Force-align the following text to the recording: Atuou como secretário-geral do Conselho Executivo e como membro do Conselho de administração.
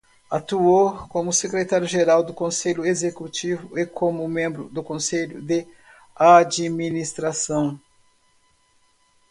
Atuou 0.31 1.07
como 1.09 1.31
secretário-geral 1.31 2.23
do 2.23 2.33
Conselho 2.33 2.83
Executivo 2.83 3.77
e 3.77 3.85
como 3.85 4.27
membro 4.27 4.67
do 4.67 4.81
Conselho 4.81 5.39
de 5.39 5.67
administração. 6.15 7.79